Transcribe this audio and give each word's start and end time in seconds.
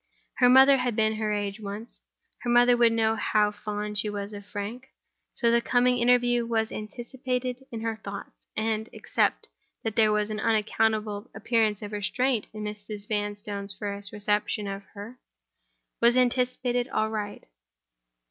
Her 0.37 0.49
mother 0.49 0.77
had 0.77 0.95
been 0.95 1.13
her 1.17 1.31
age 1.31 1.59
once; 1.59 2.01
her 2.39 2.49
mother 2.49 2.75
would 2.75 2.91
know 2.91 3.13
how 3.15 3.51
fond 3.51 3.99
she 3.99 4.09
was 4.09 4.33
of 4.33 4.47
Frank. 4.47 4.87
So 5.35 5.51
the 5.51 5.61
coming 5.61 5.99
interview 5.99 6.43
was 6.43 6.71
anticipated 6.71 7.63
in 7.71 7.81
her 7.81 7.97
thoughts; 8.03 8.31
and—except 8.57 9.47
that 9.83 9.95
there 9.95 10.11
was 10.11 10.31
an 10.31 10.39
unaccountable 10.39 11.29
appearance 11.35 11.83
of 11.83 11.91
restraint 11.91 12.47
in 12.51 12.63
Mrs. 12.63 13.07
Vanstone's 13.07 13.75
first 13.75 14.11
reception 14.11 14.65
of 14.65 14.83
her—was 14.95 16.17
anticipated 16.17 16.87
aright. 16.87 17.43